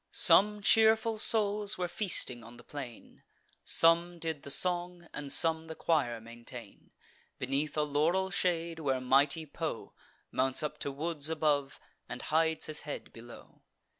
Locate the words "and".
5.13-5.31, 12.09-12.23